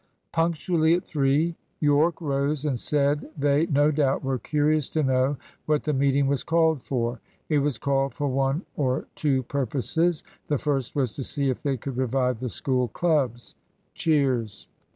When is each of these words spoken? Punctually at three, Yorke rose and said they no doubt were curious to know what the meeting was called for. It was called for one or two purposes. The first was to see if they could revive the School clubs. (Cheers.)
Punctually 0.31 0.95
at 0.95 1.03
three, 1.05 1.57
Yorke 1.79 2.19
rose 2.21 2.65
and 2.65 2.79
said 2.79 3.29
they 3.37 3.67
no 3.67 3.91
doubt 3.91 4.23
were 4.23 4.39
curious 4.39 4.89
to 4.89 5.03
know 5.03 5.37
what 5.67 5.83
the 5.83 5.93
meeting 5.93 6.25
was 6.25 6.41
called 6.41 6.81
for. 6.81 7.21
It 7.49 7.59
was 7.59 7.77
called 7.77 8.15
for 8.15 8.27
one 8.27 8.63
or 8.75 9.05
two 9.13 9.43
purposes. 9.43 10.23
The 10.47 10.57
first 10.57 10.95
was 10.95 11.13
to 11.17 11.23
see 11.23 11.51
if 11.51 11.61
they 11.61 11.77
could 11.77 11.97
revive 11.97 12.39
the 12.39 12.49
School 12.49 12.87
clubs. 12.87 13.53
(Cheers.) 13.93 14.69